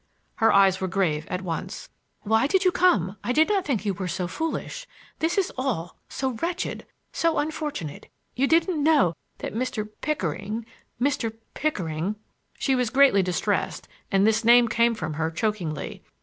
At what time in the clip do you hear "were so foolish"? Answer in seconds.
3.93-4.87